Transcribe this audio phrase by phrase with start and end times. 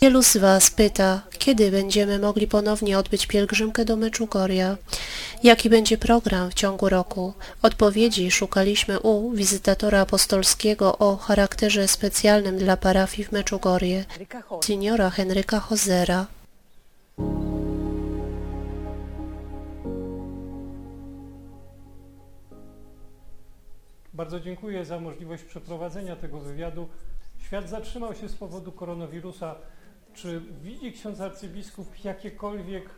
[0.00, 4.76] Wielu z Was pyta, kiedy będziemy mogli ponownie odbyć pielgrzymkę do Meczugoria?
[5.42, 7.32] Jaki będzie program w ciągu roku?
[7.62, 14.04] Odpowiedzi szukaliśmy u wizytatora apostolskiego o charakterze specjalnym dla parafii w Meczugorie,
[14.64, 16.26] seniora Henryka Hozera.
[24.14, 26.88] Bardzo dziękuję za możliwość przeprowadzenia tego wywiadu.
[27.50, 29.54] Świat zatrzymał się z powodu koronawirusa.
[30.14, 32.90] Czy widzi ksiądz arcybiskup jakiekolwiek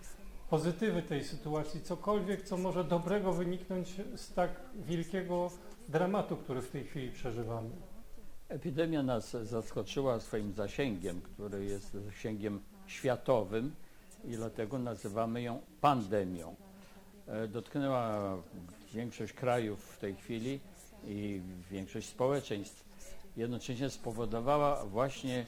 [0.51, 5.51] pozytywy tej sytuacji, cokolwiek, co może dobrego wyniknąć z tak wielkiego
[5.89, 7.71] dramatu, który w tej chwili przeżywamy?
[8.49, 13.75] Epidemia nas zaskoczyła swoim zasięgiem, który jest zasięgiem światowym
[14.25, 16.55] i dlatego nazywamy ją pandemią.
[17.27, 18.37] E, Dotknęła
[18.95, 20.61] większość krajów w tej chwili
[21.05, 22.92] i większość społeczeństw.
[23.37, 25.47] Jednocześnie spowodowała właśnie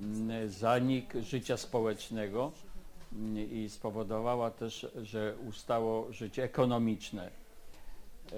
[0.00, 2.52] mm, zanik życia społecznego
[3.12, 7.26] mm, i spowodowała też, że ustało życie ekonomiczne.
[7.26, 8.30] E,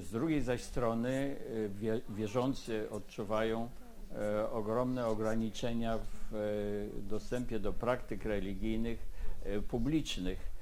[0.00, 3.68] Z drugiej zaś strony e, wie- wierzący odczuwają
[4.14, 5.98] e, ogromne ograniczenia
[6.30, 9.14] w dostępie do praktyk religijnych
[9.68, 10.54] publicznych.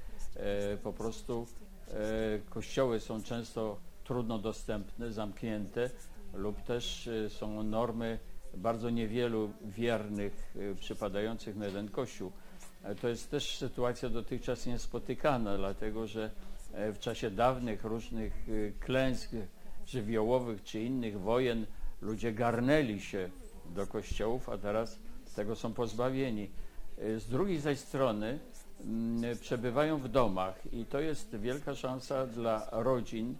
[0.83, 1.47] Po prostu
[2.49, 5.89] kościoły są często trudno dostępne, zamknięte
[6.33, 8.19] lub też e, są normy
[8.57, 12.31] bardzo niewielu wiernych e, przypadających na jeden kościół.
[12.83, 16.31] E, To jest też sytuacja dotychczas niespotykana, dlatego że
[16.73, 19.31] e, w czasie dawnych różnych e, klęsk
[19.85, 21.65] żywiołowych czy innych wojen
[22.01, 23.29] ludzie garnęli się
[23.75, 24.99] do kościołów, a teraz
[25.35, 26.49] tego są pozbawieni.
[26.97, 28.39] E, Z drugiej zaś strony
[28.85, 33.35] mm, przebywają w domach i to jest wielka szansa dla rodzin,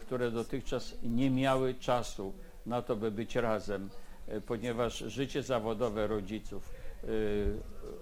[0.00, 2.32] które dotychczas nie miały czasu
[2.66, 3.90] na to, by być razem,
[4.26, 6.70] e, ponieważ życie zawodowe rodziców,
[7.04, 7.06] e,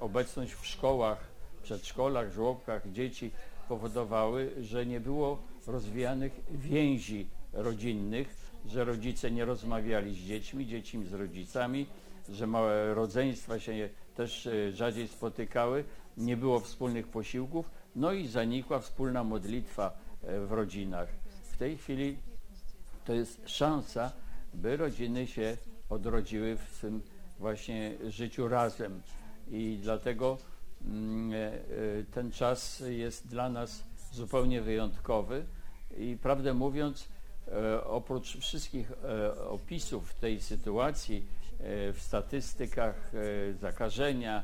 [0.00, 1.18] obecność w szkołach,
[1.62, 3.30] przedszkolach, żłobkach dzieci
[3.68, 8.36] powodowały, że nie było rozwijanych więzi rodzinnych,
[8.66, 11.86] że rodzice nie rozmawiali z dziećmi, dzieci z rodzicami,
[12.28, 15.84] że małe rodzeństwa się też e, rzadziej spotykały,
[16.16, 21.08] nie było wspólnych posiłków, no i zanikła wspólna modlitwa e, w rodzinach.
[21.60, 22.16] Tej chwili
[23.04, 24.12] to jest szansa,
[24.54, 25.56] by rodziny się
[25.88, 27.02] odrodziły w tym
[27.38, 29.02] właśnie życiu razem.
[29.50, 30.38] I dlatego
[30.84, 31.58] mm, e, e,
[32.14, 35.44] ten czas jest dla nas zupełnie wyjątkowy.
[35.98, 37.08] I prawdę mówiąc,
[37.48, 38.92] e, oprócz wszystkich
[39.48, 41.26] opisów tej sytuacji
[41.92, 43.12] w statystykach
[43.60, 44.42] zakażenia,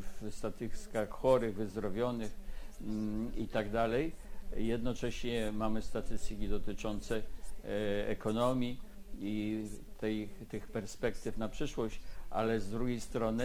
[0.00, 2.34] w statystykach chorych, wyzdrowionych
[2.80, 3.70] mm, i tak
[4.56, 8.80] jednocześnie mamy statystyki dotyczące e, ekonomii
[9.18, 9.64] i
[9.98, 12.00] tej, tych perspektyw na przyszłość,
[12.30, 13.44] ale z drugiej strony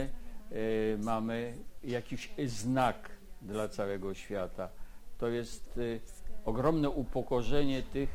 [0.52, 3.10] e, mamy jakiś znak
[3.42, 4.70] dla całego świata.
[5.18, 6.00] To jest e,
[6.46, 8.10] ogromne upokorzenie tych,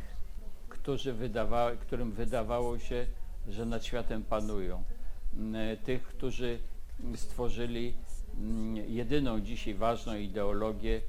[0.68, 3.06] którzy wydawa, którym wydawało się,
[3.48, 4.84] że nad światem panują.
[5.34, 6.58] M, e, Tych, którzy
[7.16, 7.94] stworzyli
[8.38, 11.00] mm, jedyną dzisiaj ważną ideologię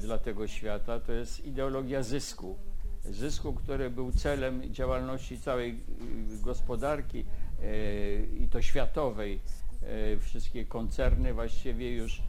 [0.00, 2.56] dla tego świata, to jest ideologia zysku.
[3.04, 7.24] Zysku, który był celem działalności całej y, gospodarki
[7.62, 9.40] e, i to światowej.
[9.82, 12.22] E, Wszystkie koncerny właściwie już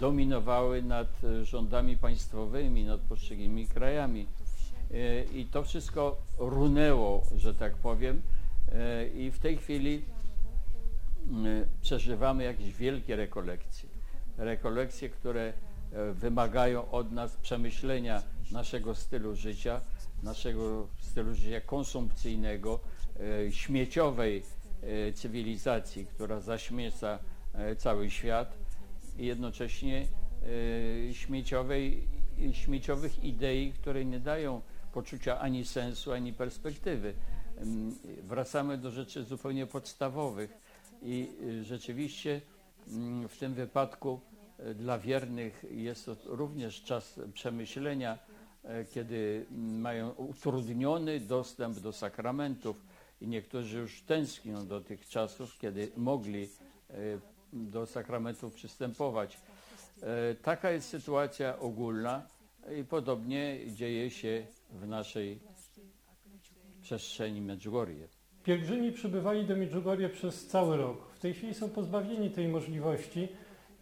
[0.00, 4.26] dominowały nad e, rządami państwowymi, nad poszczególnymi krajami.
[4.90, 8.22] E, I to wszystko runęło, że tak powiem.
[8.72, 10.02] E, I w tej chwili
[11.30, 11.46] m,
[11.80, 13.88] przeżywamy jakieś wielkie rekolekcje.
[14.38, 15.71] Rekolekcje, które e,
[16.14, 18.22] wymagają od nas przemyślenia
[18.52, 19.80] naszego stylu życia,
[20.22, 22.80] naszego stylu życia konsumpcyjnego,
[23.46, 24.42] e, śmieciowej
[24.82, 27.18] e, cywilizacji, która zaśmieca
[27.52, 28.54] e, cały świat
[29.18, 30.06] i jednocześnie
[31.10, 32.08] e, śmieciowej,
[32.52, 34.60] śmieciowych idei, które nie dają
[34.92, 37.14] poczucia ani sensu, ani perspektywy.
[37.56, 40.50] Mm, Wracamy do rzeczy zupełnie podstawowych
[41.02, 42.40] i y, rzeczywiście
[42.88, 44.31] mm, w tym wypadku e,
[44.74, 48.18] dla wiernych jest to również czas przemyślenia,
[48.64, 52.76] e, kiedy mają utrudniony dostęp do sakramentów
[53.20, 56.48] i niektórzy już tęsknią do tych czasów, kiedy mogli
[56.90, 56.94] e,
[57.52, 59.40] do sakramentów przystępować.
[60.02, 62.22] E, Taka jest sytuacja ogólna
[62.80, 65.38] i podobnie dzieje się w naszej
[66.82, 68.08] przestrzeni Medjugorje.
[68.44, 71.10] Pielgrzymi przybywali do Medjugorje przez cały rok.
[71.14, 73.28] W tej chwili są pozbawieni tej możliwości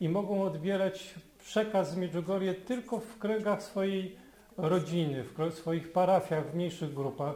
[0.01, 4.17] i mogą odbierać przekaz z Medjugorje tylko w kręgach swojej
[4.57, 7.35] rodziny, w swoich parafiach, w mniejszych grupach.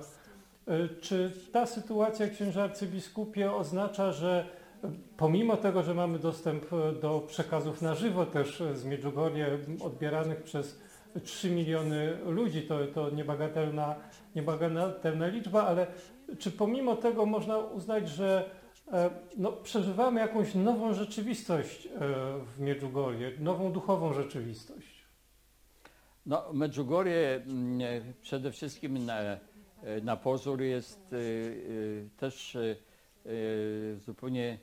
[0.68, 4.46] E, Czy ta sytuacja, księże arcybiskupie, oznacza, że
[5.16, 10.80] Pomimo tego, że mamy dostęp e, do przekazów na żywo też z Medjugorje odbieranych przez
[11.24, 13.94] 3 miliony ludzi, to, to niebagatelna,
[14.36, 15.86] niebagatelna liczba, ale
[16.38, 18.50] czy pomimo tego można uznać, że
[19.36, 21.88] no, przeżywamy jakąś nową rzeczywistość
[22.54, 25.04] w Medjugorje, nową duchową rzeczywistość?
[26.26, 29.20] No, Medjugorje mm, przede wszystkim na,
[30.02, 31.14] na pozór jest
[32.16, 32.56] też
[33.98, 34.58] zupełnie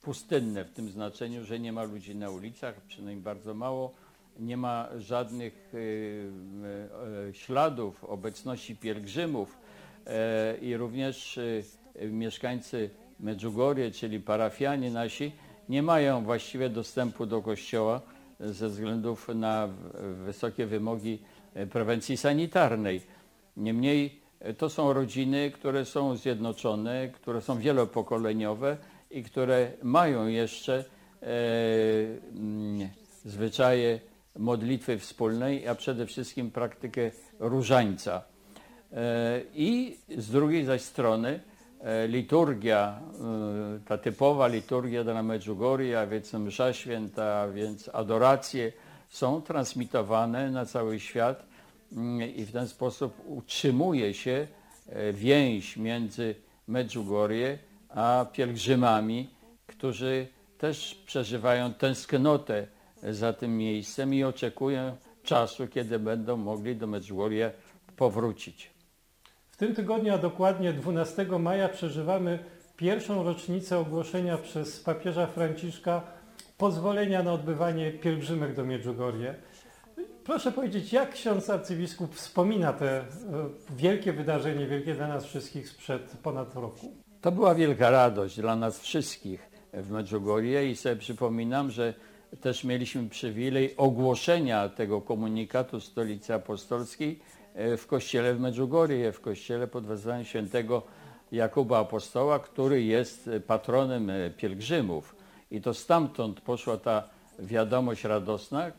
[0.00, 3.94] pustynne w tym znaczeniu, że nie ma ludzi na ulicach, przynajmniej bardzo mało.
[4.38, 5.72] Nie ma żadnych
[7.32, 9.58] śladów obecności pielgrzymów
[10.62, 11.40] i również
[12.10, 12.90] mieszkańcy
[13.20, 15.32] Medjugorje, czyli parafianie nasi,
[15.68, 18.00] nie mają właściwie dostępu do kościoła
[18.40, 19.68] ze względów na
[20.24, 21.18] wysokie wymogi
[21.54, 23.00] e, prewencji sanitarnej.
[23.56, 28.76] Niemniej e, to są rodziny, które są zjednoczone, które są wielopokoleniowe
[29.10, 30.84] i które mają jeszcze
[31.22, 31.26] e,
[32.34, 32.88] mm,
[33.24, 34.00] zwyczaje
[34.38, 38.22] modlitwy wspólnej, a przede wszystkim praktykę różańca.
[38.92, 41.40] E, I z drugiej zaś strony
[42.08, 43.00] liturgia,
[43.76, 48.72] e, ta typowa liturgia dla Medjugorje, a więc msza święta, więc adoracje
[49.08, 51.46] są transmitowane na cały świat
[51.92, 54.46] mm, i w ten sposób utrzymuje się
[54.88, 56.34] e, więź między
[56.68, 57.58] Medjugorje
[57.88, 59.30] a pielgrzymami,
[59.66, 60.26] którzy
[60.58, 62.66] też przeżywają tęsknotę
[63.02, 67.52] za tym miejscem i oczekują czasu, kiedy będą mogli do Medjugorje
[67.96, 68.75] powrócić.
[69.56, 72.38] W tym tygodniu, a dokładnie 12 maja, przeżywamy
[72.76, 76.02] pierwszą rocznicę ogłoszenia przez papieża Franciszka
[76.58, 79.34] pozwolenia na odbywanie pielgrzymek do Medjugorje.
[80.24, 83.04] Proszę powiedzieć, jak ksiądz arcybiskup wspomina te e,
[83.76, 86.92] wielkie wydarzenie, wielkie dla nas wszystkich sprzed ponad roku?
[87.20, 91.94] To była wielka radość dla nas wszystkich w Medjugorje i sobie przypominam, że
[92.40, 97.20] też mieliśmy przywilej ogłoszenia tego komunikatu Stolicy Apostolskiej
[97.76, 100.82] w kościele w Medjugorje, w kościele pod wezwaniem świętego
[101.32, 105.16] Jakuba Apostoła, który jest patronem e, pielgrzymów.
[105.50, 107.08] I to stamtąd poszła ta
[107.38, 108.72] wiadomość radosna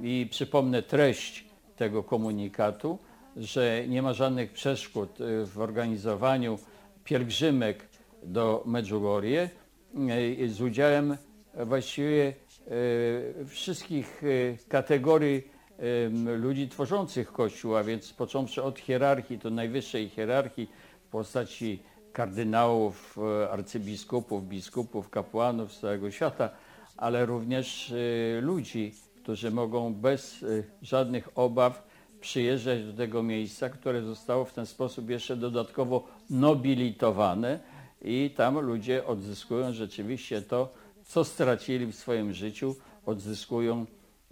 [0.00, 1.44] i przypomnę treść
[1.76, 2.98] tego komunikatu,
[3.36, 6.58] że nie ma żadnych przeszkód e, w organizowaniu
[7.04, 7.88] pielgrzymek
[8.22, 9.50] do Medjugorje
[10.48, 11.16] z udziałem
[11.54, 12.34] właściwie
[13.46, 14.22] wszystkich
[14.68, 15.48] kategorii
[16.36, 20.68] ludzi tworzących Kościół, a więc począwszy od hierarchii, to najwyższej hierarchii
[21.06, 21.82] w postaci
[22.12, 26.50] kardynałów, e, arcybiskupów, biskupów, kapłanów z całego świata,
[26.96, 30.46] ale również e, ludzi, którzy mogą bez e,
[30.82, 31.90] żadnych obaw
[32.20, 37.60] przyjeżdżać do tego miejsca, które zostało w ten sposób jeszcze dodatkowo nobilitowane
[38.02, 40.72] i tam ludzie odzyskują rzeczywiście to,
[41.04, 42.76] co stracili w swoim życiu,
[43.06, 43.86] odzyskują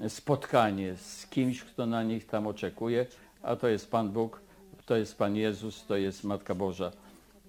[0.08, 3.06] spotkanie z kimś, kto na nich tam oczekuje,
[3.42, 4.40] a to jest Pan Bóg,
[4.86, 6.92] to jest Pan Jezus, to jest Matka Boża.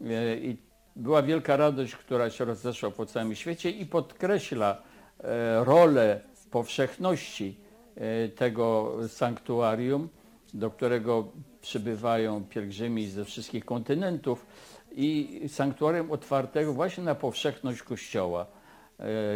[0.06, 0.58] E, I
[0.96, 4.82] była wielka radość, która się rozeszła po całym świecie i podkreśla
[5.20, 7.58] e, rolę powszechności
[7.96, 10.10] e, tego sanktuarium,
[10.54, 11.28] do którego
[11.62, 14.46] przybywają pielgrzymi ze wszystkich kontynentów
[14.92, 18.46] i sanktuarium otwartego właśnie na powszechność Kościoła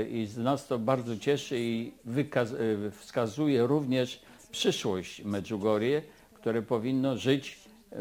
[0.10, 4.22] i z nas to bardzo cieszy i e, wskazuje również
[4.52, 6.02] przyszłość Medjugorje,
[6.34, 7.60] które powinno żyć
[7.92, 7.98] e,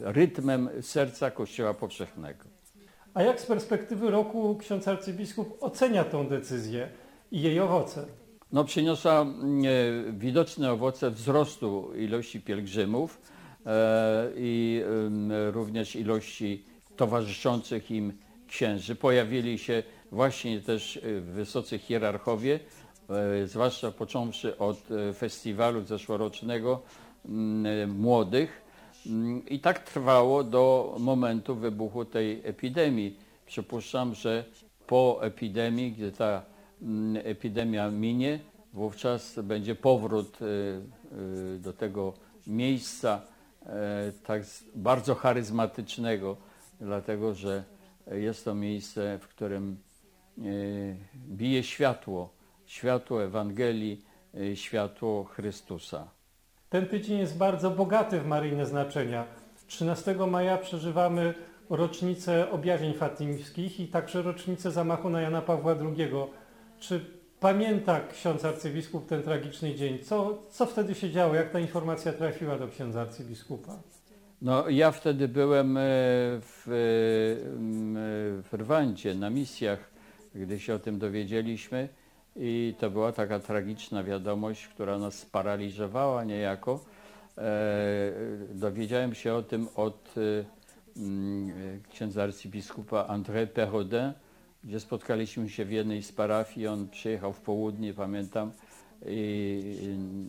[0.00, 2.44] rytmem serca Kościoła Powszechnego.
[3.14, 6.88] A jak z perspektywy roku ksiądz arcybiskup ocenia tę decyzję
[7.32, 8.06] i jej owoce?
[8.52, 9.26] No, przyniosła
[10.12, 13.20] widoczne owoce wzrostu ilości pielgrzymów
[13.66, 14.82] e, i
[15.52, 16.64] również ilości
[16.96, 18.12] towarzyszących im
[18.48, 18.94] księży.
[18.94, 19.82] Pojawili się
[20.12, 22.60] właśnie też e, wysocy hierarchowie,
[23.10, 26.82] e, zwłaszcza począwszy od e, festiwalu zeszłorocznego
[27.24, 28.62] mm, młodych.
[29.06, 33.16] Mm, I tak trwało do momentu wybuchu tej epidemii.
[33.46, 34.44] Przypuszczam, że
[34.86, 36.42] po epidemii, gdy ta
[36.82, 38.40] mm, epidemia minie,
[38.72, 40.38] wówczas będzie powrót
[41.58, 42.12] do tego
[42.46, 43.22] miejsca
[44.26, 44.42] tak
[44.74, 46.36] bardzo charyzmatycznego,
[46.80, 47.64] dlatego że
[48.12, 49.91] jest to miejsce, w którym E,
[51.28, 52.30] bije światło,
[52.66, 56.08] światło Ewangelii, e, światło Chrystusa.
[56.68, 59.24] Ten tydzień jest bardzo bogaty w maryjne znaczenia.
[59.66, 61.34] 13 maja przeżywamy
[61.70, 66.10] rocznicę objawień fatimskich i także rocznicę zamachu na Jana Pawła II.
[66.78, 67.00] Czy
[67.40, 69.98] pamięta ksiądz arcybiskup ten tragiczny dzień?
[69.98, 71.34] Co, co wtedy się działo?
[71.34, 73.78] Jak ta informacja trafiła do księdza arcybiskupa?
[74.42, 75.80] No, ja wtedy byłem e,
[76.40, 76.72] w, e,
[78.42, 79.91] w Rwandzie na misjach,
[80.34, 81.88] gdy się o tym dowiedzieliśmy
[82.36, 86.84] i to była taka tragiczna wiadomość, która nas sparaliżowała niejako.
[87.38, 88.12] E,
[88.54, 90.44] dowiedziałem się o tym od e,
[90.96, 91.52] m,
[91.92, 94.12] księdza arcybiskupa André Perrodin,
[94.64, 96.66] gdzie spotkaliśmy się w jednej z parafii.
[96.66, 98.52] On przyjechał w południe, pamiętam,
[99.06, 99.88] i i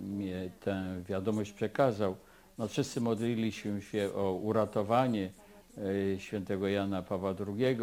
[0.09, 2.15] mnie tę wiadomość przekazał.
[2.57, 5.29] No, wszyscy modliliśmy się o uratowanie
[5.77, 7.77] e, świętego Jana Pawła II.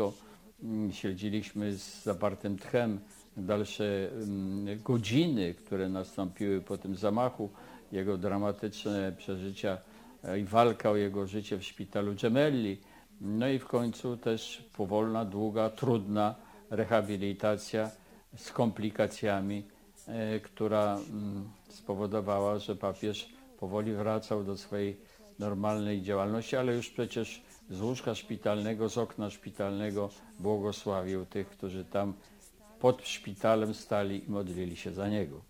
[0.62, 3.00] Mm, Śledziliśmy z zapartym tchem
[3.36, 7.50] dalsze mm, godziny, które nastąpiły po tym zamachu,
[7.92, 9.78] jego dramatyczne przeżycia
[10.24, 12.78] e, i walka o jego życie w szpitalu Gemelli.
[13.20, 16.34] No i w końcu też powolna, długa, trudna
[16.70, 17.90] rehabilitacja
[18.36, 19.64] z komplikacjami,
[20.08, 24.96] e, która mm, spowodowała, że papież powoli wracał do swojej
[25.38, 30.08] normalnej działalności, ale już przecież z łóżka szpitalnego, z okna szpitalnego
[30.38, 32.14] błogosławił tych, którzy tam
[32.80, 35.40] pod szpitalem stali i modlili się za niego.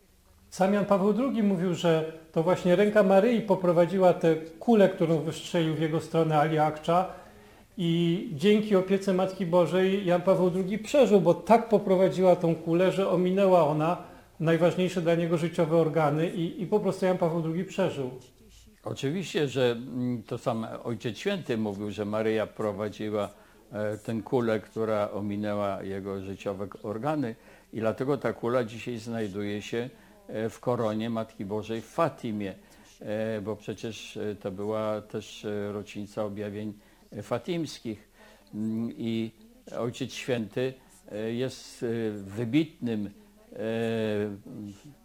[0.51, 5.75] Sam Jan Paweł II mówił, że to właśnie ręka Maryi poprowadziła tę kulę, którą wystrzelił
[5.75, 7.09] w jego stronę Ali Akcza
[7.79, 13.09] i dzięki opiece Matki Bożej Jan Paweł II przeżył, bo tak poprowadziła tą kulę, że
[13.09, 13.97] ominęła ona
[14.41, 18.11] najważniejsze dla niego życiowe organy i, i po prostu Jan Paweł II przeżył.
[18.85, 23.31] Oczywiście, że mm, to sam Ojciec Święty mówił, że Maryja prowadziła
[23.73, 27.35] e, tę kulę, która ominęła jego życiowe organy
[27.73, 29.91] i dlatego ta kula dzisiaj znajduje się
[30.29, 32.55] e, w koronie Matki Bożej w Fatimie,
[33.01, 36.73] e, bo przecież to była też rocznica objawień
[37.23, 38.09] fatimskich.
[38.55, 39.31] Mm, i
[39.79, 40.75] Ojciec Święty
[41.31, 43.11] jest wybitnym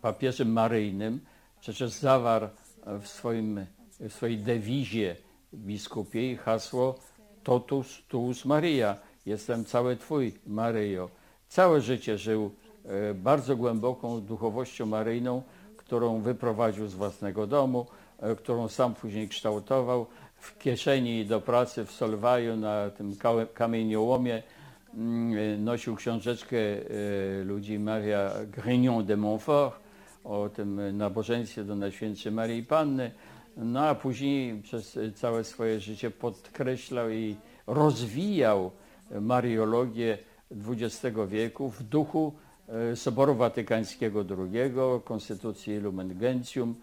[0.01, 1.19] papieżem maryjnym,
[1.59, 2.47] przecież zawarł
[2.85, 3.65] w, swoim,
[3.99, 5.15] w swojej dewizie
[5.53, 6.95] biskupiej hasło
[7.43, 11.09] Totus tuus Maria, jestem cały Twój Maryjo.
[11.49, 12.51] Całe życie żył
[12.85, 15.41] e, bardzo głęboką duchowością maryjną,
[15.77, 17.85] którą wyprowadził z własnego domu,
[18.19, 20.05] e, którą sam później kształtował.
[20.35, 23.15] W kieszeni do pracy w Solwaju na tym
[23.53, 24.43] kamieniołomie
[24.93, 26.57] mm, e, nosił książeczkę
[27.43, 29.84] ludzi Maria Grignon de Montfort
[30.25, 33.11] o tym nabożeństwie do Najświętszej Maryi Panny.
[33.57, 37.35] No a później przez całe swoje życie podkreślał i
[37.67, 38.71] rozwijał
[39.21, 40.17] mariologię
[40.51, 42.33] XX wieku w duchu
[42.67, 46.75] e, Soboru Watykańskiego II, Konstytucji Lumen Gentium,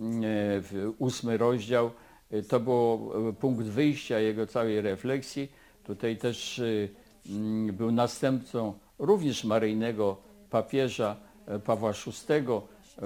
[0.00, 1.90] e, ósmy rozdział.
[2.30, 5.52] E, To był punkt wyjścia jego całej refleksji.
[5.84, 6.62] Tutaj też
[7.72, 10.16] był następcą również maryjnego
[10.50, 11.16] papieża
[11.64, 12.44] Pawła VI,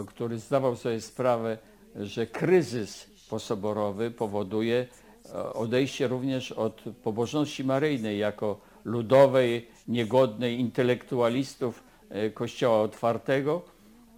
[0.06, 1.58] który zdawał sobie sprawę,
[1.96, 4.86] że kryzys posoborowy powoduje
[5.34, 13.62] e, odejście również od pobożności maryjnej jako ludowej, niegodnej intelektualistów e, Kościoła Otwartego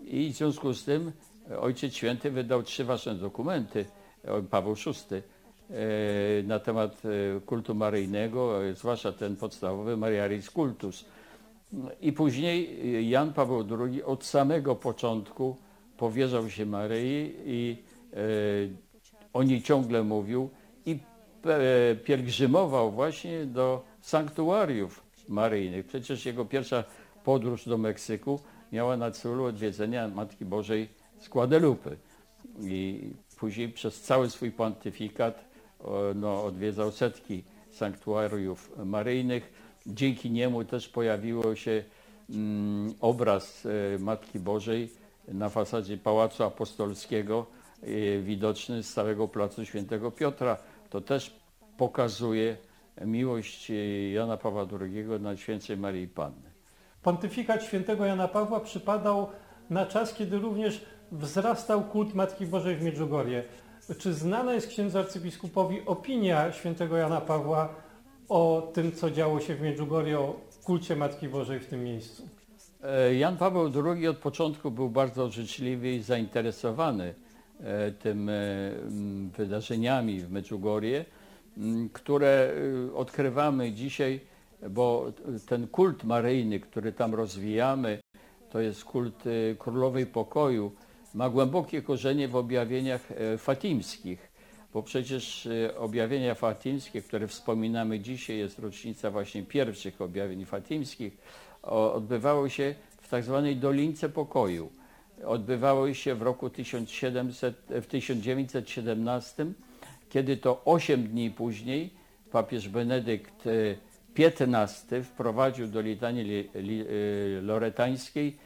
[0.04, 1.12] i w związku z tym
[1.50, 3.84] e, Ojciec Święty wydał trzy ważne dokumenty,
[4.50, 5.22] Paweł VI,
[6.44, 7.02] na temat
[7.46, 11.04] kultu maryjnego, zwłaszcza ten podstawowy Mariaris Cultus.
[12.00, 15.56] I później Jan Paweł II od samego początku
[15.96, 17.76] powierzał się Maryi i
[18.12, 18.16] e,
[19.32, 20.50] o niej ciągle mówił
[20.86, 20.98] i
[21.44, 25.86] e, pielgrzymował właśnie do sanktuariów maryjnych.
[25.86, 26.84] Przecież jego pierwsza
[27.24, 28.40] podróż do Meksyku
[28.72, 30.88] miała na celu odwiedzenia Matki Bożej
[31.18, 31.90] z Guadalupe.
[32.60, 35.44] I później przez cały swój pontyfikat
[36.14, 39.52] no, odwiedzał setki sanktuariów maryjnych.
[39.86, 41.84] Dzięki niemu też pojawiło się
[42.30, 44.90] mm, obraz e, Matki Bożej
[45.28, 47.46] na fasadzie Pałacu Apostolskiego,
[47.82, 50.56] e, widoczny z całego placu Świętego Piotra.
[50.90, 51.36] To też
[51.76, 52.56] pokazuje
[53.00, 53.74] miłość e,
[54.10, 56.50] Jana Pawła II na Świętej Maryi Panny.
[57.02, 59.28] Pontyfikat świętego Jana Pawła przypadał
[59.70, 63.44] na czas, kiedy również wzrastał kult Matki Bożej w Medjugorje.
[63.98, 67.68] Czy znana jest księdzu arcybiskupowi opinia świętego Jana Pawła
[68.28, 72.28] o tym, co działo się w Medjugorje, o kulcie Matki Bożej w tym miejscu?
[72.86, 77.14] E, Jan Paweł II od początku był bardzo życzliwy i zainteresowany
[77.60, 78.32] e, tym e,
[79.36, 81.04] wydarzeniami w Medjugorje,
[81.56, 82.54] m, które
[82.94, 84.20] odkrywamy dzisiaj,
[84.70, 85.12] bo
[85.48, 87.98] ten kult maryjny, który tam rozwijamy,
[88.50, 89.24] to jest kult
[89.58, 90.72] Królowej Pokoju,
[91.14, 94.32] ma głębokie korzenie w objawieniach fatimskich,
[94.72, 101.16] bo przecież objawienia fatimskie, które wspominamy dzisiaj, jest rocznica właśnie pierwszych objawień fatimskich,
[101.66, 104.70] odbywały się w tak zwanej Dolince Pokoju.
[105.24, 109.46] Odbywały się w roku 1700, w 1917,
[110.10, 111.90] kiedy to 8 dni później
[112.32, 113.48] papież Benedykt
[114.18, 116.84] XV wprowadził do litanii li, li,
[117.42, 118.36] loretańskiej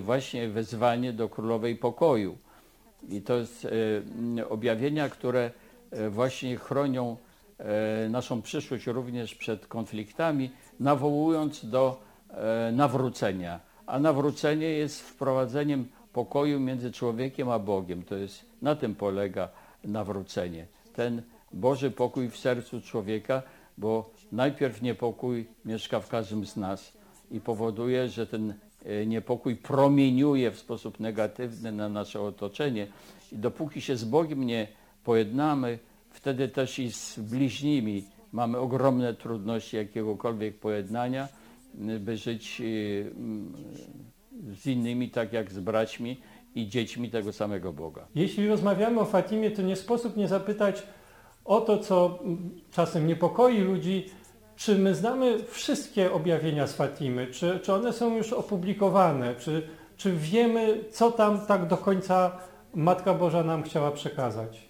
[0.00, 2.38] właśnie wezwanie do królowej pokoju.
[3.08, 3.66] I to jest
[4.48, 5.50] objawienia, które
[6.10, 7.16] właśnie chronią
[8.10, 12.09] naszą przyszłość również przed konfliktami, nawołując do
[12.72, 13.60] nawrócenia.
[13.86, 18.02] A nawrócenie jest wprowadzeniem pokoju między człowiekiem a Bogiem.
[18.02, 19.48] To jest, na tym polega
[19.84, 20.66] nawrócenie.
[20.94, 21.22] Ten
[21.52, 23.42] Boży pokój w sercu człowieka,
[23.78, 26.92] bo najpierw niepokój mieszka w każdym z nas
[27.30, 28.54] i powoduje, że ten
[29.06, 32.86] niepokój promieniuje w sposób negatywny na nasze otoczenie.
[33.32, 34.68] I dopóki się z Bogiem nie
[35.04, 35.78] pojednamy,
[36.10, 41.28] wtedy też i z bliźnimi mamy ogromne trudności jakiegokolwiek pojednania,
[41.74, 42.62] by żyć
[44.54, 46.20] z innymi tak jak z braćmi
[46.54, 48.06] i dziećmi tego samego Boga.
[48.14, 50.82] Jeśli rozmawiamy o Fatimie, to nie sposób nie zapytać
[51.44, 52.18] o to, co
[52.70, 54.06] czasem niepokoi ludzi,
[54.56, 60.12] czy my znamy wszystkie objawienia z Fatimy, czy, czy one są już opublikowane, czy, czy
[60.12, 62.38] wiemy, co tam tak do końca
[62.74, 64.68] Matka Boża nam chciała przekazać?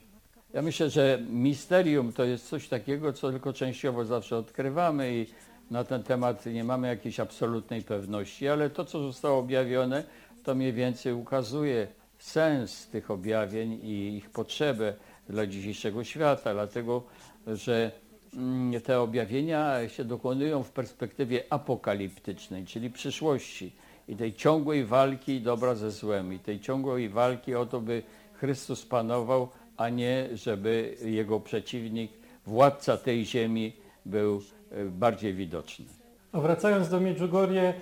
[0.53, 5.27] Ja myślę, że misterium to jest coś takiego, co tylko częściowo zawsze odkrywamy i
[5.71, 10.05] na ten temat nie mamy jakiejś absolutnej pewności, ale to, co zostało objawione,
[10.45, 11.87] to mniej więcej ukazuje
[12.19, 14.95] sens tych objawień i ich potrzebę
[15.29, 17.03] dla dzisiejszego świata, dlatego
[17.47, 17.91] że
[18.35, 23.73] mm, te objawienia się dokonują w perspektywie apokaliptycznej, czyli przyszłości
[24.09, 28.03] i tej ciągłej walki dobra ze złem i tej ciągłej walki o to, by
[28.35, 32.13] Chrystus panował, a nie żeby jego przeciwnik,
[32.47, 33.73] władca tej ziemi
[34.07, 34.43] był
[34.91, 35.85] bardziej widoczny.
[36.33, 37.75] A wracając do Medjugorje,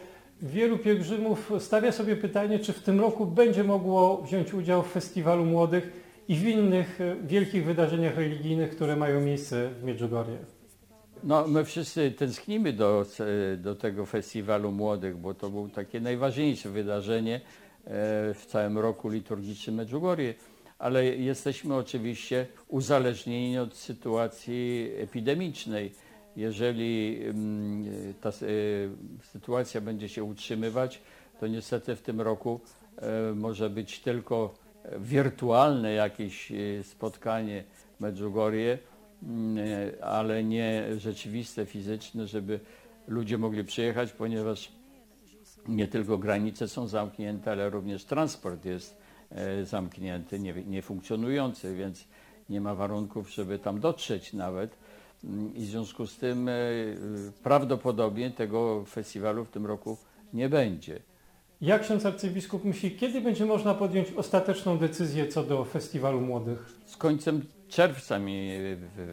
[0.42, 5.44] wielu pielgrzymów stawia sobie pytanie, czy w tym roku będzie mogło wziąć udział w Festiwalu
[5.44, 5.92] Młodych
[6.28, 10.38] i w innych e, wielkich wydarzeniach religijnych, które mają miejsce w Medjugorje.
[11.24, 13.06] No, my wszyscy tęsknimy do,
[13.58, 17.40] do tego Festiwalu Młodych, bo to było takie najważniejsze wydarzenie e,
[18.34, 20.34] w całym roku liturgicznym Medjugorje,
[20.78, 25.92] ale jesteśmy oczywiście uzależnieni od sytuacji epidemicznej.
[26.36, 28.32] Jeżeli mm, ta e,
[29.22, 31.02] sytuacja będzie się utrzymywać,
[31.40, 32.60] to niestety w tym roku
[33.34, 34.54] może być tylko
[34.98, 37.64] wirtualne jakieś spotkanie
[37.96, 38.78] w Medjugorje,
[39.22, 39.58] Mm,
[40.02, 42.60] ale nie rzeczywiste, fizyczne, żeby
[43.08, 44.72] ludzie mogli przyjechać, ponieważ
[45.68, 48.98] nie tylko granice są zamknięte, ale również transport jest
[49.30, 52.04] e, zamknięty, niefunkcjonujący, więc
[52.48, 54.78] nie ma warunków, żeby tam dotrzeć nawet.
[55.54, 56.52] I w związku z tym e,
[57.42, 59.96] prawdopodobnie tego festiwalu w tym roku
[60.32, 61.00] nie będzie.
[61.60, 66.66] Jak ksiądz arcybiskup myśli, kiedy będzie można podjąć ostateczną decyzję co do festiwalu młodych?
[66.86, 68.50] Z końcem czerwca mi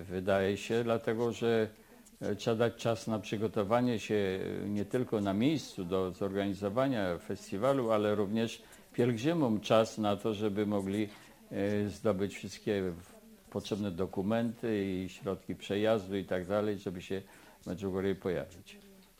[0.09, 1.67] wydaje się, dlatego że
[2.21, 7.91] e, trzeba dać czas na przygotowanie się e, nie tylko na miejscu do zorganizowania festiwalu,
[7.91, 8.61] ale również
[8.93, 11.07] pielgrzymom czas na to, żeby mogli
[11.51, 12.93] e, zdobyć wszystkie
[13.55, 17.21] potrzebne dokumenty i środki przejazdu i tak dalej, żeby się
[17.61, 18.77] w Medjugorje pojawić.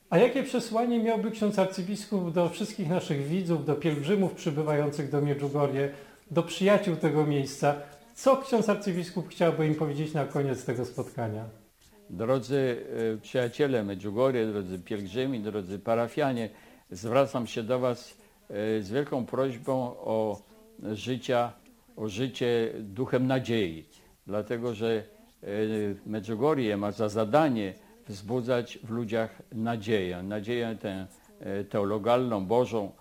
[0.09, 5.89] A jakie przesłanie miałby ksiądz arcybiskup do wszystkich naszych widzów, do pielgrzymów przybywających do Medjugorje,
[6.31, 7.75] do przyjaciół tego miejsca?
[8.15, 11.45] Co ksiądz arcybiskup chciałby im powiedzieć na koniec tego spotkania?
[12.09, 16.49] Drodzy e, przyjaciele Medjugorje, drodzy pielgrzymi, drodzy parafianie,
[16.91, 18.17] zwracam się do Was
[18.49, 20.41] e, z wielką prośbą o
[20.93, 21.53] życia,
[21.95, 23.85] o życie duchem nadziei,
[24.27, 25.03] dlatego że
[25.43, 25.47] e,
[26.05, 27.73] Medjugorje ma za zadanie
[28.07, 31.07] wzbudzać w ludziach nadzieję, nadzieję tę
[31.69, 32.91] teologalną, Bożą,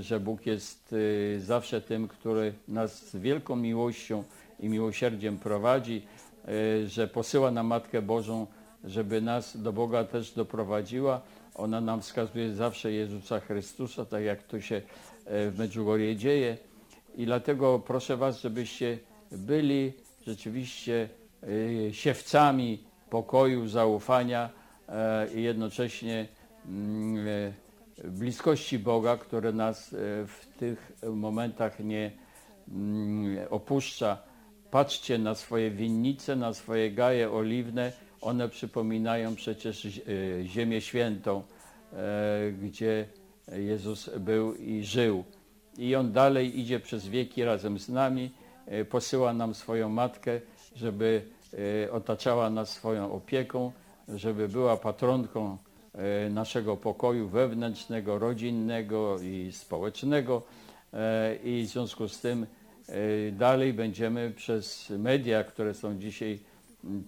[0.00, 0.94] że Bóg jest
[1.38, 4.24] zawsze tym, który nas z wielką miłością
[4.60, 6.02] i miłosierdziem prowadzi,
[6.48, 8.46] e, że posyła nam Matkę Bożą,
[8.84, 11.20] żeby nas do Boga też doprowadziła.
[11.54, 16.56] Ona nam wskazuje zawsze Jezusa Chrystusa, tak jak to się e, w Medjugorje dzieje.
[17.16, 18.98] I dlatego proszę Was, żebyście
[19.32, 19.92] byli
[20.26, 21.08] rzeczywiście
[21.88, 24.50] e, siewcami pokoju, zaufania
[25.34, 26.28] i jednocześnie
[26.66, 27.26] mm,
[28.04, 29.94] bliskości Boga, które nas
[30.26, 32.10] w tych momentach nie
[32.68, 34.18] mm, opuszcza.
[34.70, 37.92] Patrzcie na swoje winnice, na swoje gaje oliwne.
[38.20, 39.90] One przypominają przecież e,
[40.46, 41.42] Ziemię Świętą,
[41.92, 43.08] e, gdzie
[43.52, 45.24] Jezus był i żył.
[45.78, 48.43] I On dalej idzie przez wieki razem z nami, e,
[48.90, 50.40] posyła nam swoją Matkę,
[50.76, 51.22] żeby
[51.92, 53.72] otaczała nas swoją opieką,
[54.08, 55.58] żeby była patronką
[56.30, 60.42] naszego pokoju wewnętrznego, rodzinnego i społecznego.
[61.44, 62.46] I w związku z tym
[62.88, 66.38] E, Dalej będziemy przez media, które są dzisiaj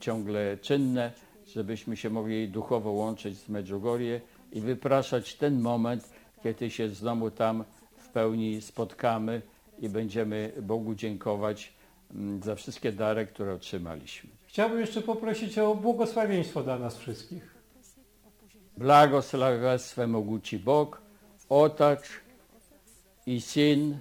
[0.00, 1.12] ciągle czynne,
[1.46, 4.20] żebyśmy się mogli duchowo łączyć z Medjugorje
[4.52, 6.10] i wypraszać ten moment,
[6.42, 7.64] kiedy się znowu tam
[7.96, 9.42] w pełni spotkamy
[9.78, 11.72] i będziemy Bogu dziękować
[12.14, 14.30] mm, za wszystkie dary, które otrzymaliśmy.
[14.46, 17.56] Chciałbym jeszcze poprosić o błogosławieństwo dla nas wszystkich.
[18.76, 21.02] Blagosławie mogući Bog,
[21.48, 22.00] Otac
[23.26, 23.98] i Syn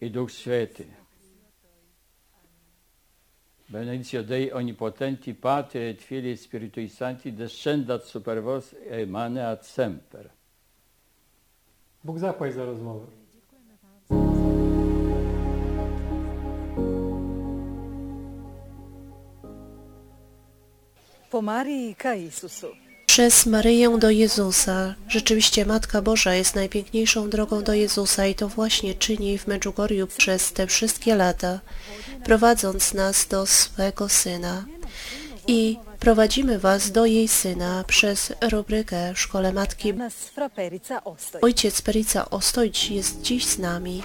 [0.00, 0.84] i Duch Sveti.
[3.68, 10.30] Benedictio Dei Onipotenti Pater et Filii et Spiritui Sancti descendat super vos et emaneat semper.
[12.04, 13.06] Bóg zapłać za rozmowę.
[23.06, 24.94] Przez Maryję do Jezusa.
[25.08, 30.52] Rzeczywiście Matka Boża jest najpiękniejszą drogą do Jezusa i to właśnie czyni w Medjugorju przez
[30.52, 31.60] te wszystkie lata,
[32.24, 34.64] prowadząc nas do swego Syna.
[35.46, 39.94] I prowadzimy Was do jej Syna przez rubrykę Szkole Matki.
[41.42, 44.02] Ojciec Perica Ostojć jest dziś z nami.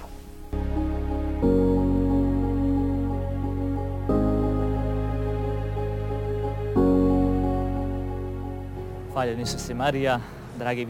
[9.12, 10.88] I dragi.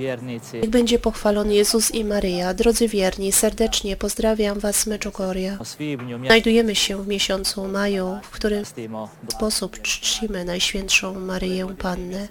[0.54, 2.54] Niech będzie pochwalony Jezus i Maryja.
[2.54, 9.34] Drodzy wierni, serdecznie pozdrawiam Was z svibnju Znajdujemy się w miesiącu maju, w którym w
[9.34, 12.28] sposób czcimy Najświętszą Maryję Pannę.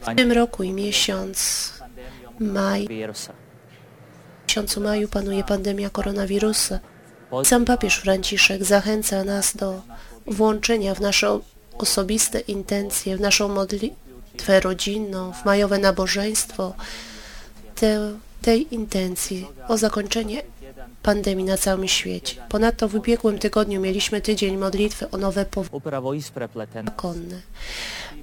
[0.00, 1.72] W tym roku i miesiąc
[2.38, 6.78] maj, w miesiącu maju panuje pandemia koronawirusa.
[7.44, 9.82] Sam papież Franciszek zachęca nas do
[10.26, 11.40] włączenia w nasze
[11.78, 14.03] osobiste intencje, w naszą modlitwę
[14.60, 16.74] rodzinną, w majowe nabożeństwo
[17.74, 20.42] te, tej intencji o zakończenie
[21.02, 22.36] pandemii na całym świecie.
[22.48, 27.40] Ponadto w ubiegłym tygodniu mieliśmy tydzień modlitwy o nowe Upravo isprepleteno konne.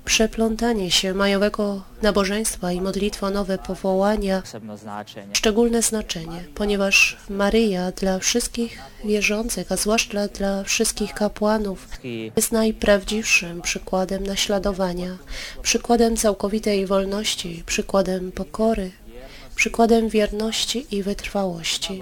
[0.05, 4.43] Przeplątanie się majowego nabożeństwa i modlitwa o nowe powołania
[5.33, 11.87] szczególne znaczenie, ponieważ Maryja dla wszystkich wierzących, a zwłaszcza dla wszystkich kapłanów,
[12.35, 15.17] jest najprawdziwszym przykładem naśladowania,
[15.61, 18.91] przykładem całkowitej wolności, przykładem pokory,
[19.55, 21.99] przykładem wierności i wytrwałości.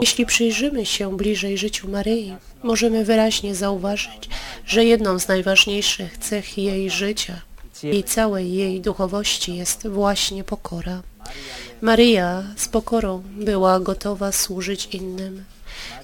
[0.00, 4.28] Jeśli przyjrzymy się bliżej życiu Maryi, możemy wyraźnie zauważyć,
[4.66, 7.40] że jedną z najważniejszych cech jej życia
[7.82, 11.02] i całej jej duchowości jest właśnie pokora.
[11.80, 15.44] Maryja z pokorą była gotowa służyć innym.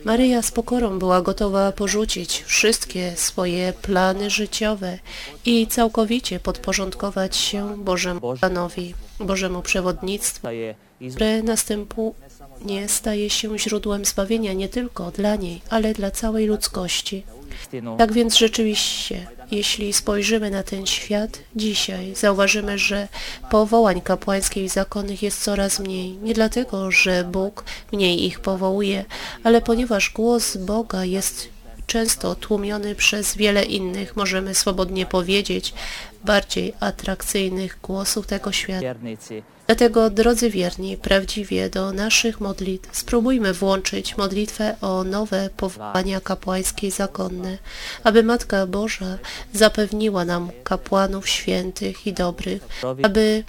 [0.04, 4.98] Maryja z pokorą była gotowa porzucić wszystkie swoje plany życiowe
[5.44, 10.74] i całkowicie podporządkować się Bożemu planowi, Bożemu przewodnictwu da je
[12.60, 17.24] następnie staje się źródłem zbawienia nie tylko dla niej, ale dla całej ludzkości.
[17.98, 23.08] Tak więc rzeczywiście, jeśli spojrzymy na ten świat dzisiaj, zauważymy, że
[23.50, 26.12] powołań kapłańskich i zakonnych jest coraz mniej.
[26.12, 29.04] Nie dlatego, że Bóg mniej ich powołuje,
[29.44, 31.48] ale ponieważ głos Boga jest
[31.90, 35.74] często tłumiony przez wiele innych, możemy swobodnie powiedzieć,
[36.24, 38.94] bardziej atrakcyjnych głosów tego świata.
[39.66, 46.90] Dlatego, drodzy wierni, prawdziwie do naszych modlitw spróbujmy włączyć modlitwę o nowe powołania kapłańskie i
[46.90, 47.58] zakonne,
[48.04, 49.18] aby Matka Boża
[49.52, 52.62] zapewniła nam kapłanów świętych i dobrych,
[53.02, 53.44] aby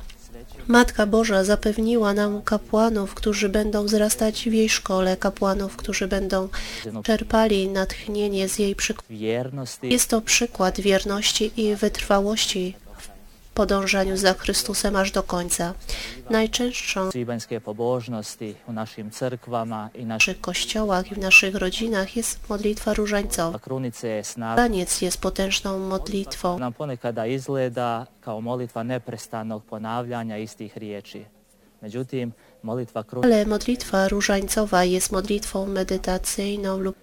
[0.72, 6.50] Matka Boża zapewniła nam kapłanów, którzy będą wzrastać w jej szkole, kapłanów, którzy będą
[7.04, 9.14] czerpali natchnienie z jej przykładu.
[9.84, 12.76] Jest to przykład wierności i wytrwałości
[13.54, 15.74] podążaniu za Chrystusem aż do końca.
[16.30, 17.10] Najczęstszą
[19.94, 23.60] w naszych kościołach i w naszych rodzinach jest modlitwa różańcowa.
[24.56, 26.60] Taniec jest potężną modlitwą.
[26.60, 31.26] nam ponekada izgleda kao molitva neprestanog ponavljanja istih riječi.
[31.82, 32.34] Međutim,
[33.24, 36.96] Ale modlitwa różańcowa jest modlitwą medytacyjną lub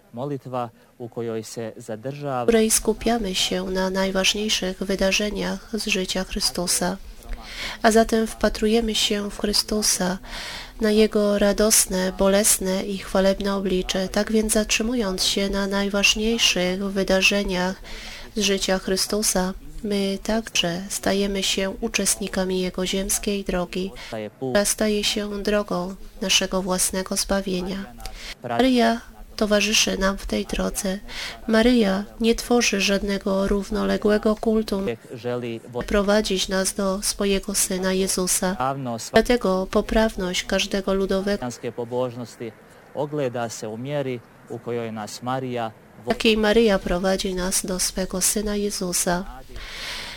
[1.44, 1.72] se
[2.44, 6.96] w której skupiamy się na najważniejszych wydarzeniach z życia Chrystusa.
[7.82, 10.18] A zatem wpatrujemy się w Chrystusa,
[10.80, 14.08] na Jego radosne, bolesne i chwalebne oblicze.
[14.08, 17.76] Tak więc zatrzymując się na najważniejszych wydarzeniach
[18.36, 23.90] z życia Chrystusa, my także stajemy się uczestnikami Jego ziemskiej drogi,
[24.36, 27.84] która staje się drogą naszego własnego zbawienia.
[28.42, 29.00] Maryja
[29.36, 30.98] towarzyszy nam w tej drodze.
[31.48, 34.80] Maryja nie tworzy żadnego równoległego kultu,
[35.86, 38.56] prowadzić nas do swojego Syna Jezusa.
[39.12, 41.46] Dlatego poprawność każdego ludowego
[42.94, 43.48] ogleda
[44.48, 49.24] u kojoj nas Marija w jakiej Maryja prowadzi nas do swego Syna Jezusa.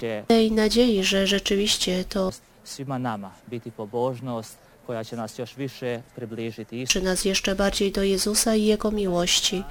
[0.02, 2.32] će Tej nadziei, że rzeczywiście to
[6.86, 9.64] przy nas jeszcze bardziej do Jezusa i Jego miłości,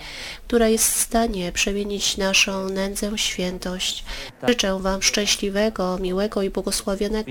[0.47, 4.05] która jest w stanie przemienić naszą nędzę w świętość.
[4.49, 7.31] Życzę Wam szczęśliwego, miłego i błogosławionego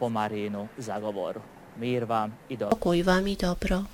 [0.00, 1.40] po Marijinu zagovoru.
[1.76, 2.76] Mir vam i dobro.
[2.76, 3.84] pokój Wam i dobro.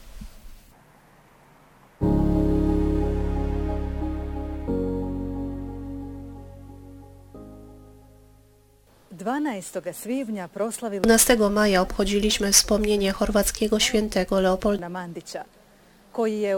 [9.53, 9.95] 12.
[9.95, 14.89] svibnja proslavili 12 maja obchodziliśmy wspomnienie chorwackiego świętego Leopolda,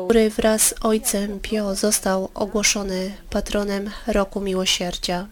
[0.01, 5.27] u który wraz z ojcem Pio został ogłoszony patronem Roku Miłosierdzia.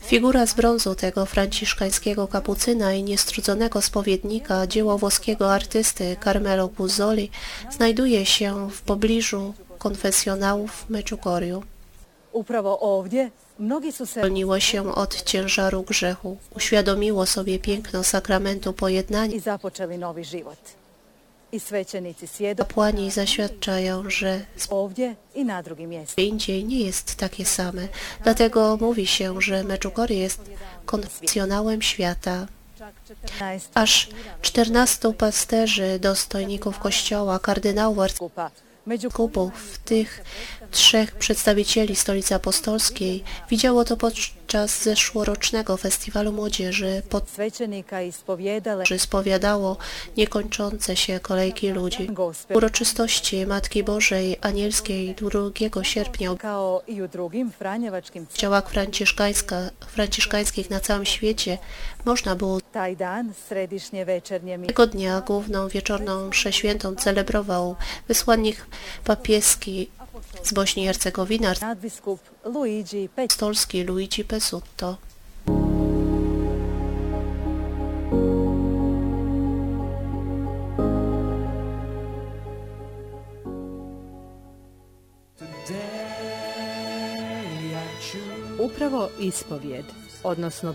[0.00, 7.30] Figura z brązu tego franciszkańskiego kapucyna i niestrudzonego spowiednika, dzieło włoskiego artysty Carmelo Puzzoli,
[7.70, 11.62] znajduje się w pobliżu konfesjonałów w Meczugorju.
[12.32, 13.30] upravo ovdje
[14.04, 19.34] Zwolniło się od ciężaru grzechu, uświadomiło sobie piękno sakramentu pojednania.
[19.36, 20.58] i započeli novi život.
[21.52, 27.88] I svećenici svjedoče Kapłani zaświadczają, że ovdje i na drugim indziej nie jest takie same.
[28.22, 30.40] Dlatego mówi się, że Meczugorje jest
[30.86, 32.46] konfesjonałem świata.
[33.04, 34.08] 14 Aż
[34.42, 37.98] 14 pasterzy, dostojników kościoła, kardynałów,
[38.86, 40.24] arcybiskupów, w tych
[40.70, 49.76] trzech przedstawicieli Stolicy Apostolskiej widziało to podczas zeszłorocznego festiwalu młodzieży, pod svećenika ispovjedale którzy spowiadało
[50.16, 52.08] niekończące się kolejki ludzi.
[52.54, 56.30] Uroczystości Matki Bożej Anielskiej 2 sierpnia
[58.30, 61.58] w ciałach franciszkańska, franciszkańskich na całym świecie
[62.04, 62.58] można było
[64.66, 67.76] tego dnia główną wieczorną mszę świętą celebrował
[68.08, 68.66] wysłannik
[69.04, 69.90] papieski
[70.42, 71.62] z Bośni i Hercegowiny Peć
[73.30, 74.96] arcystolski Luigi Pesutto.
[88.58, 89.86] Upravo ispovjed,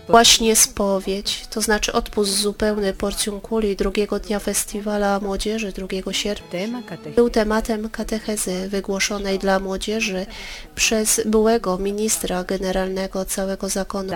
[0.08, 6.82] Właśnie spowiedź, to znaczy odpust zupełny porcjum kuli drugiego dnia festiwala młodzieży 2 sierpnia.
[7.16, 10.26] Był tematem katechezy wygłoszonej dla młodzieży
[10.74, 14.12] przez byłego ministra generalnego całego zakonu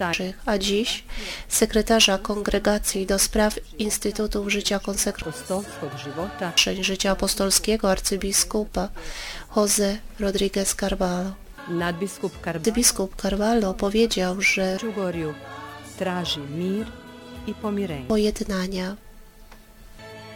[0.00, 1.04] Młodszych, a dziś
[1.48, 4.80] sekretarza Kongregacji do Spraw Instytutów Życia
[5.98, 6.52] života
[6.84, 8.88] Życia Apostolskiego arcybiskupa
[9.56, 11.41] Jose Rodriguez Carvalho.
[11.68, 15.34] Nadbiskup Arcybiskup Carvalho powiedział, że Karčugorju
[15.98, 16.86] traži mir
[17.46, 18.06] i pomirenje.
[18.06, 18.96] pojednania.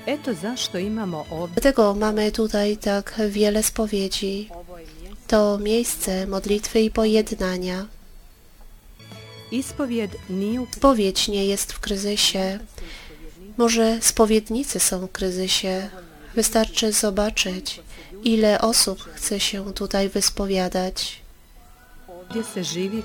[0.07, 4.51] Eto zašto imamo ovdje Dlatego mamy tutaj tak wiele spowiedzi.
[5.27, 7.87] To miejsce modlitwy i pojednania.
[9.51, 12.59] ispovjed nije u Spowiedź nie jest w kryzysie.
[13.57, 15.89] Może spowiednicy są w kryzysie.
[16.35, 17.81] Wystarczy zobaczyć,
[18.25, 21.23] ile osób chce się tutaj wyspowiadać.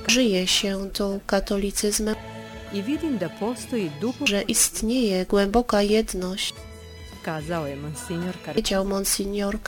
[0.08, 2.16] Żyje się tu katolicyzmem,
[4.26, 6.54] że istnieje głęboka jedność,
[8.46, 9.60] powiedział Monsignor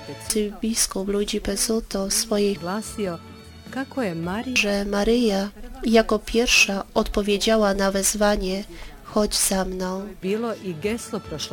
[0.00, 2.58] Pec biskup Luigi Pesuto w swojej
[4.54, 5.50] że Maryja
[5.84, 8.64] jako pierwsza odpowiedziała na wezwanie
[9.16, 10.06] chodź za mną.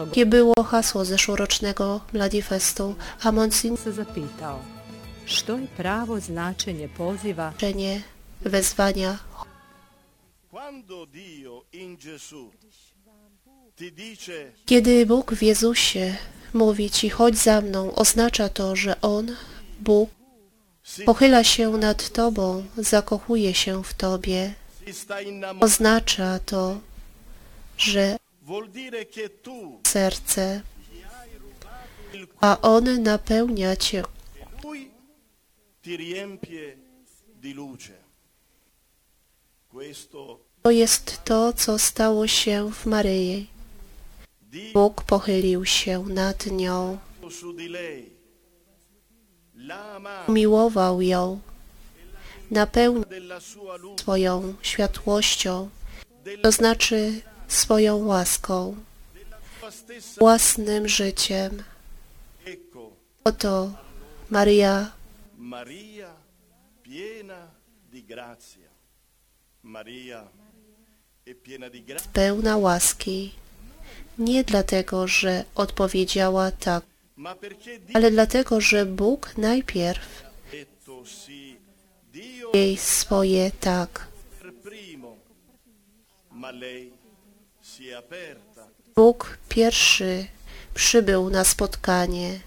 [0.06, 4.60] Jakie było hasło zeszłorocznego Mladifestu, a Monsignor se zapitao
[5.26, 8.02] što je pravo značenje poziva znaczenie
[8.42, 9.18] wezwania
[14.66, 16.16] Kiedy Bóg w Jezusie
[16.54, 19.36] mówi Ci chodź za mną, oznacza to, że On,
[19.80, 20.10] Bóg,
[21.06, 24.54] pochyla się nad Tobą, zakochuje się w Tobie.
[25.60, 26.78] Oznacza to,
[27.78, 28.18] że
[29.88, 30.62] serce,
[32.42, 34.04] a On napełnia Cię.
[40.62, 43.48] To jest to, co stało się w Maryi.
[44.74, 46.98] Bóg pochylił się nad nią,
[50.28, 51.40] umiłował ją,
[52.52, 53.06] napełnił
[54.00, 55.70] swoją światłością,
[56.42, 58.76] to znaczy swoją łaską,
[60.18, 61.64] własnym życiem.
[63.24, 63.72] Oto
[64.30, 64.92] Maria,
[72.14, 73.32] pełna łaski,
[74.18, 76.84] nie dlatego, że odpowiedziała tak,
[77.94, 80.24] ale dlatego, że Bóg najpierw
[82.54, 84.08] jej swoje tak.
[88.96, 90.26] Bóg pierwszy
[90.74, 92.40] przybył na spotkanie,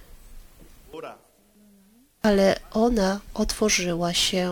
[2.23, 4.51] ale ona otworzyła się.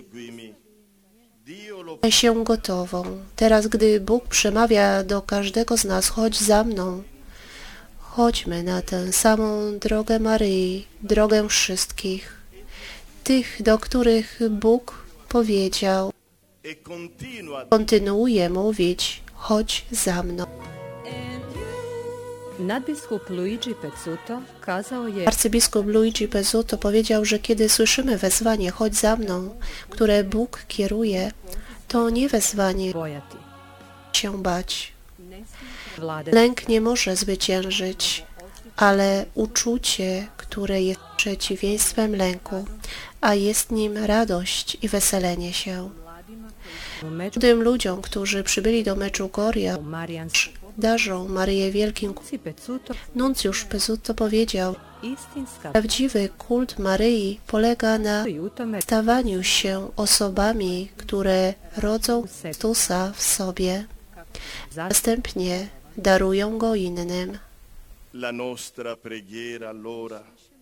[2.01, 3.23] Czuję się gotową.
[3.35, 7.03] Teraz, gdy Bóg przemawia do każdego z nas, chodź za mną.
[7.99, 12.41] Chodźmy na tę samą drogę Maryi, drogę wszystkich,
[13.23, 16.11] tych, do których Bóg powiedział.
[17.69, 20.45] Kontynuuje mówić, chodź za mną.
[22.59, 29.15] Nadbiskup Luigi Pezzuto kazao je Arcybiskup Luigi Pezzuto powiedział, że kiedy słyszymy wezwanie chodź za
[29.15, 29.55] mną,
[29.89, 31.31] które Bóg kieruje,
[31.87, 32.93] to nie wezwanie
[34.13, 34.93] się bać.
[36.31, 38.25] Lęk nie może zwyciężyć,
[38.75, 42.65] ale uczucie, które jest przeciwieństwem lęku,
[43.21, 45.89] a jest nim radość i weselenie się.
[47.39, 50.29] Tym ludziom, którzy przybyli do Meczugoria, Marijan
[50.77, 52.13] darzą Maryję Wielkim.
[53.15, 54.75] Nuncjusz Pezzuto powiedział,
[55.71, 58.25] prawdziwy kult Maryi polega na
[58.81, 63.85] stawaniu się osobami, które rodzą Chrystusa w sobie,
[64.75, 67.37] następnie darują go innym.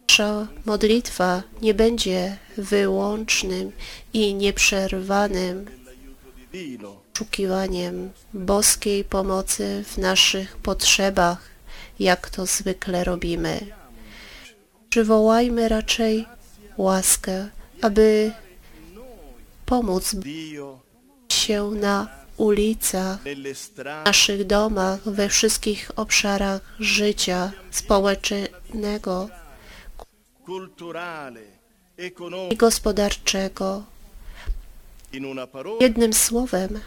[0.10, 3.72] Nasza modlitwa nie będzie wyłącznym
[4.14, 5.66] i nieprzerwanym
[6.54, 11.42] divino poszukiwaniem boskiej pomocy w naszych potrzebach,
[12.00, 13.60] jak to zwykle robimy.
[14.90, 16.26] Przywołajmy raczej
[16.78, 17.50] łaskę,
[17.82, 18.32] aby
[19.66, 20.16] pomóc
[21.30, 23.20] się na ulicach,
[23.54, 29.30] strade naszych domach, we wszystkich obszarach życia społecznego
[32.52, 33.93] i gospodarczego.
[35.80, 36.80] Jednym słowem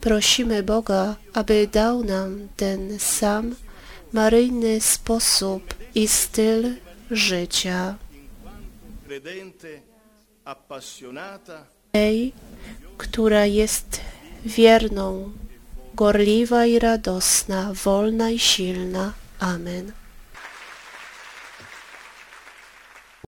[0.00, 3.54] prosimy Boga, aby dał nam ten sam
[4.12, 6.76] maryjny sposób i styl
[7.10, 7.94] życia.
[11.92, 12.32] Tej,
[12.98, 14.00] która jest
[14.46, 15.32] wierną,
[15.94, 19.12] gorliwa i radosna, wolna i silna.
[19.38, 19.92] Amen.